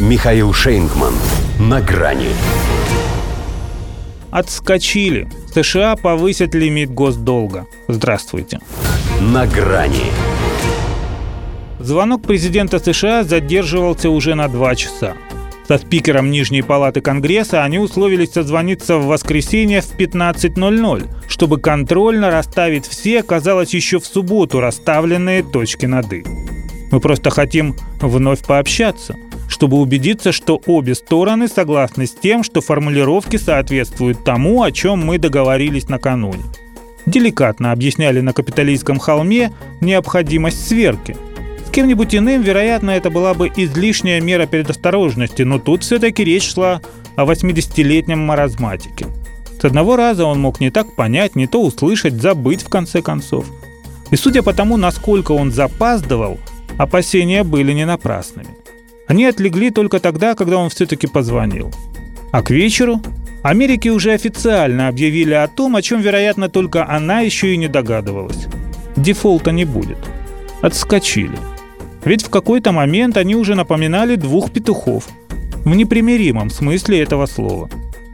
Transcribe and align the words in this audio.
Михаил 0.00 0.52
Шейнгман. 0.52 1.14
На 1.58 1.80
грани. 1.80 2.28
Отскочили. 4.30 5.26
США 5.54 5.96
повысят 5.96 6.54
лимит 6.54 6.90
госдолга. 6.90 7.66
Здравствуйте. 7.88 8.60
На 9.22 9.46
грани. 9.46 10.12
Звонок 11.80 12.24
президента 12.24 12.78
США 12.78 13.24
задерживался 13.24 14.10
уже 14.10 14.34
на 14.34 14.48
два 14.48 14.74
часа. 14.74 15.14
Со 15.66 15.78
спикером 15.78 16.30
Нижней 16.30 16.60
палаты 16.60 17.00
Конгресса 17.00 17.64
они 17.64 17.78
условились 17.78 18.32
созвониться 18.32 18.98
в 18.98 19.06
воскресенье 19.06 19.80
в 19.80 19.96
15.00, 19.96 21.08
чтобы 21.26 21.58
контрольно 21.58 22.30
расставить 22.30 22.86
все, 22.86 23.22
казалось, 23.22 23.72
еще 23.72 23.98
в 23.98 24.04
субботу 24.04 24.60
расставленные 24.60 25.42
точки 25.42 25.86
над 25.86 26.12
«и». 26.12 26.22
Мы 26.92 27.00
просто 27.00 27.30
хотим 27.30 27.74
вновь 28.00 28.44
пообщаться, 28.44 29.16
чтобы 29.56 29.78
убедиться, 29.78 30.30
что 30.30 30.60
обе 30.66 30.94
стороны 30.94 31.48
согласны 31.48 32.06
с 32.06 32.12
тем, 32.12 32.44
что 32.44 32.60
формулировки 32.60 33.36
соответствуют 33.36 34.22
тому, 34.22 34.62
о 34.62 34.70
чем 34.70 35.04
мы 35.04 35.18
договорились 35.18 35.88
накануне. 35.88 36.44
Деликатно 37.06 37.72
объясняли 37.72 38.20
на 38.20 38.32
капиталистском 38.32 38.98
холме 38.98 39.52
необходимость 39.80 40.68
сверки– 40.68 41.16
кем-нибудь 41.76 42.14
иным, 42.14 42.40
вероятно, 42.40 42.92
это 42.92 43.10
была 43.10 43.34
бы 43.34 43.52
излишняя 43.54 44.18
мера 44.18 44.46
предосторожности, 44.46 45.42
но 45.42 45.58
тут 45.58 45.82
все-таки 45.82 46.24
речь 46.24 46.54
шла 46.54 46.80
о 47.16 47.26
80-летнем 47.26 48.18
маразматике. 48.18 49.08
С 49.60 49.62
одного 49.62 49.96
раза 49.96 50.24
он 50.24 50.40
мог 50.40 50.58
не 50.58 50.70
так 50.70 50.96
понять, 50.96 51.36
не 51.36 51.46
то 51.46 51.62
услышать, 51.62 52.14
забыть 52.14 52.62
в 52.62 52.70
конце 52.70 53.02
концов. 53.02 53.44
И 54.10 54.16
судя 54.16 54.42
по 54.42 54.54
тому, 54.54 54.78
насколько 54.78 55.32
он 55.32 55.52
запаздывал, 55.52 56.38
опасения 56.78 57.44
были 57.44 57.74
не 57.74 57.84
напрасными. 57.84 58.56
Они 59.06 59.24
отлегли 59.24 59.70
только 59.70 60.00
тогда, 60.00 60.34
когда 60.34 60.58
он 60.58 60.70
все-таки 60.70 61.06
позвонил. 61.06 61.72
А 62.32 62.42
к 62.42 62.50
вечеру 62.50 63.00
Америки 63.42 63.88
уже 63.88 64.12
официально 64.12 64.88
объявили 64.88 65.34
о 65.34 65.46
том, 65.46 65.76
о 65.76 65.82
чем, 65.82 66.00
вероятно, 66.00 66.48
только 66.48 66.88
она 66.88 67.20
еще 67.20 67.54
и 67.54 67.56
не 67.56 67.68
догадывалась. 67.68 68.46
Дефолта 68.96 69.52
не 69.52 69.64
будет. 69.64 69.98
Отскочили. 70.62 71.38
Ведь 72.04 72.22
в 72.22 72.30
какой-то 72.30 72.72
момент 72.72 73.16
они 73.16 73.36
уже 73.36 73.54
напоминали 73.54 74.16
двух 74.16 74.50
петухов. 74.50 75.08
В 75.64 75.74
непримиримом 75.74 76.50
смысле 76.50 77.00
этого 77.00 77.26
слова. 77.26 77.70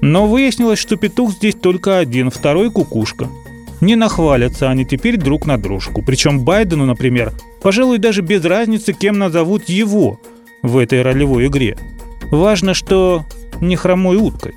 Но 0.00 0.26
выяснилось, 0.26 0.78
что 0.78 0.96
петух 0.96 1.32
здесь 1.32 1.54
только 1.54 1.98
один, 1.98 2.30
второй 2.30 2.70
кукушка. 2.70 3.28
Не 3.80 3.96
нахвалятся 3.96 4.70
они 4.70 4.84
теперь 4.84 5.16
друг 5.16 5.46
на 5.46 5.58
дружку. 5.58 6.02
Причем 6.02 6.44
Байдену, 6.44 6.86
например, 6.86 7.32
пожалуй, 7.62 7.98
даже 7.98 8.22
без 8.22 8.44
разницы, 8.44 8.92
кем 8.92 9.18
назовут 9.18 9.68
его 9.68 10.20
в 10.62 10.76
этой 10.78 11.02
ролевой 11.02 11.46
игре. 11.46 11.76
Важно, 12.30 12.74
что 12.74 13.24
не 13.60 13.76
хромой 13.76 14.16
уткой. 14.16 14.54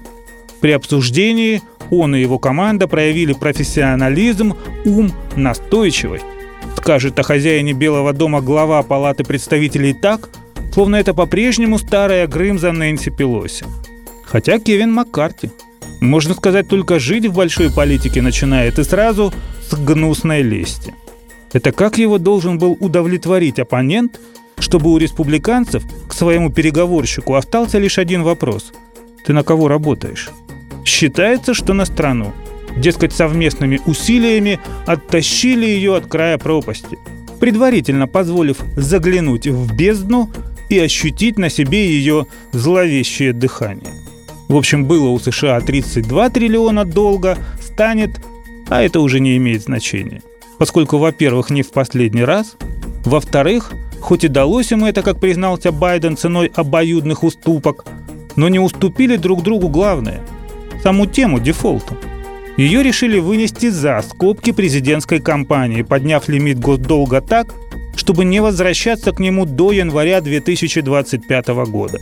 При 0.61 0.71
обсуждении 0.71 1.61
он 1.89 2.15
и 2.15 2.21
его 2.21 2.39
команда 2.39 2.87
проявили 2.87 3.33
профессионализм, 3.33 4.55
ум, 4.85 5.11
настойчивость 5.35 6.25
скажет 6.79 7.19
о 7.19 7.23
хозяине 7.23 7.73
Белого 7.73 8.13
дома 8.13 8.41
глава 8.41 8.81
Палаты 8.83 9.23
представителей 9.23 9.93
так, 9.93 10.29
словно 10.73 10.95
это 10.95 11.13
по-прежнему 11.13 11.77
старая 11.77 12.25
Грымза 12.25 12.71
Нэнси 12.71 13.11
Пелоси. 13.11 13.65
Хотя 14.23 14.59
Кевин 14.59 14.93
Маккарти, 14.93 15.51
можно 15.99 16.33
сказать, 16.33 16.67
только 16.67 16.97
жить 16.97 17.25
в 17.25 17.33
большой 17.33 17.71
политике 17.71 18.21
начинает 18.21 18.79
и 18.79 18.83
сразу 18.83 19.33
с 19.69 19.73
гнусной 19.75 20.41
лести. 20.41 20.95
Это 21.51 21.71
как 21.71 21.97
его 21.97 22.17
должен 22.17 22.57
был 22.57 22.77
удовлетворить 22.79 23.59
оппонент, 23.59 24.19
чтобы 24.69 24.91
у 24.91 24.97
республиканцев 24.97 25.83
к 26.07 26.13
своему 26.13 26.51
переговорщику 26.51 27.33
остался 27.33 27.79
лишь 27.79 27.97
один 27.97 28.23
вопрос. 28.23 28.71
Ты 29.25 29.33
на 29.33 29.43
кого 29.43 29.67
работаешь? 29.67 30.29
Считается, 30.85 31.53
что 31.53 31.73
на 31.73 31.85
страну– 31.85 32.33
Дескать, 32.77 33.13
совместными 33.13 33.81
усилиями 33.85 34.59
оттащили 34.85 35.65
ее 35.65 35.95
от 35.95 36.05
края 36.05 36.37
пропасти, 36.37 36.97
предварительно 37.39 38.07
позволив 38.07 38.57
заглянуть 38.77 39.47
в 39.47 39.75
бездну 39.75 40.29
и 40.69 40.79
ощутить 40.79 41.37
на 41.37 41.49
себе 41.49 41.87
ее 41.87 42.27
зловещее 42.51 43.33
дыхание. 43.33 43.93
В 44.47 44.55
общем, 44.55 44.85
было 44.85 45.09
у 45.09 45.19
США 45.19 45.59
32 45.61 46.29
триллиона 46.29 46.85
долга, 46.85 47.37
станет, 47.61 48.21
а 48.69 48.81
это 48.81 48.99
уже 48.99 49.19
не 49.19 49.37
имеет 49.37 49.63
значения. 49.63 50.21
Поскольку, 50.57 50.97
во-первых, 50.97 51.49
не 51.49 51.63
в 51.63 51.71
последний 51.71 52.23
раз, 52.23 52.55
во-вторых, 53.05 53.71
хоть 54.01 54.23
и 54.23 54.27
далось 54.27 54.71
им 54.71 54.85
это, 54.85 55.01
как 55.01 55.19
признался 55.19 55.71
Байден, 55.71 56.17
ценой 56.17 56.51
обоюдных 56.53 57.23
уступок, 57.23 57.85
но 58.35 58.49
не 58.49 58.59
уступили 58.59 59.15
друг 59.15 59.43
другу 59.43 59.69
главное– 59.69 60.21
саму 60.83 61.05
тему 61.05 61.39
дефолта– 61.39 61.95
ее 62.59 62.83
решили 62.83 63.19
вынести 63.19 63.69
за 63.69 64.01
скобки 64.01 64.51
президентской 64.51 65.21
кампании, 65.21 65.81
подняв 65.81 66.27
лимит 66.27 66.59
госдолга 66.59 67.21
так, 67.21 67.53
чтобы 67.95 68.25
не 68.25 68.41
возвращаться 68.41 69.13
к 69.13 69.19
нему 69.19 69.45
до 69.45 69.71
января 69.71 70.19
2025 70.19 71.47
года. 71.69 72.01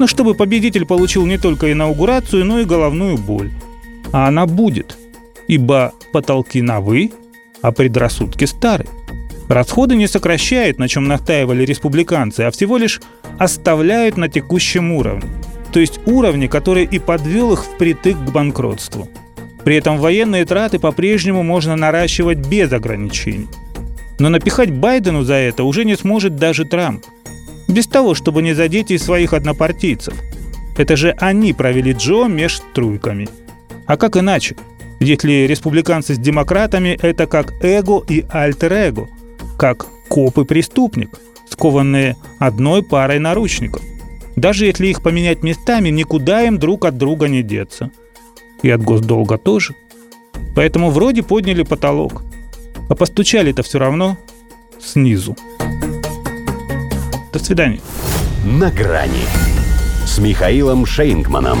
Но 0.00 0.08
чтобы 0.08 0.34
победитель 0.34 0.84
получил 0.84 1.24
не 1.26 1.38
только 1.38 1.70
инаугурацию, 1.70 2.44
но 2.44 2.58
и 2.58 2.64
головную 2.64 3.18
боль. 3.18 3.52
А 4.10 4.26
она 4.26 4.46
будет, 4.46 4.98
ибо 5.46 5.94
потолки 6.12 6.60
новы, 6.60 7.12
а 7.62 7.70
предрассудки 7.70 8.46
стары. 8.46 8.86
Расходы 9.48 9.94
не 9.94 10.06
сокращают, 10.06 10.78
на 10.78 10.88
чем 10.88 11.04
настаивали 11.06 11.64
республиканцы, 11.64 12.40
а 12.40 12.50
всего 12.50 12.76
лишь 12.76 13.00
оставляют 13.38 14.16
на 14.16 14.28
текущем 14.28 14.92
уровне. 14.92 15.28
То 15.72 15.80
есть 15.80 16.00
уровне, 16.06 16.48
который 16.48 16.84
и 16.84 16.98
подвел 16.98 17.52
их 17.52 17.64
впритык 17.64 18.16
к 18.16 18.30
банкротству– 18.30 19.08
при 19.64 19.76
этом 19.76 19.96
военные 19.98 20.44
траты 20.44 20.78
по-прежнему 20.78 21.42
можно 21.42 21.74
наращивать 21.74 22.38
без 22.46 22.70
ограничений. 22.72 23.48
Но 24.18 24.28
напихать 24.28 24.70
Байдену 24.70 25.24
за 25.24 25.34
это 25.34 25.64
уже 25.64 25.84
не 25.84 25.96
сможет 25.96 26.36
даже 26.36 26.66
Трамп. 26.66 27.04
Без 27.66 27.86
того, 27.86 28.14
чтобы 28.14 28.42
не 28.42 28.52
задеть 28.52 28.90
и 28.90 28.98
своих 28.98 29.32
однопартийцев. 29.32 30.14
Это 30.76 30.96
же 30.96 31.12
они 31.18 31.54
провели 31.54 31.92
Джо 31.92 32.26
меж 32.26 32.56
струйками. 32.56 33.28
А 33.86 33.96
как 33.96 34.16
иначе? 34.16 34.56
Если 35.00 35.46
республиканцы 35.46 36.14
с 36.14 36.18
демократами– 36.18 36.98
это 37.02 37.26
как 37.26 37.52
эго 37.62 38.02
и 38.08 38.24
альтер-эго, 38.28 39.08
как 39.56 39.86
коп 40.08 40.38
и 40.38 40.44
преступник, 40.44 41.18
скованные 41.48 42.16
одной 42.38 42.82
парой 42.82 43.18
наручников. 43.18 43.82
Даже 44.36 44.66
если 44.66 44.88
их 44.88 45.02
поменять 45.02 45.42
местами, 45.42 45.88
никуда 45.90 46.42
им 46.42 46.58
друг 46.58 46.84
от 46.84 46.96
друга 46.96 47.28
не 47.28 47.42
деться– 47.42 47.90
и 48.64 48.70
от 48.70 48.82
госдолга 48.82 49.36
тоже. 49.36 49.74
Поэтому 50.56 50.90
вроде 50.90 51.22
подняли 51.22 51.62
потолок, 51.62 52.22
а 52.88 52.94
постучали-то 52.94 53.62
все 53.62 53.78
равно 53.78 54.16
снизу. 54.80 55.36
До 57.32 57.38
свидания. 57.38 57.80
На 58.44 58.70
грани 58.70 59.26
с 60.06 60.18
Михаилом 60.18 60.86
Шейнгманом. 60.86 61.58